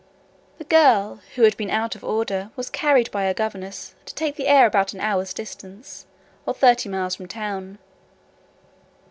[0.57, 4.35] The girl, who had been out of order, was carried by her governess to take
[4.35, 6.07] the air about an hour's distance,
[6.47, 7.77] or thirty miles from town.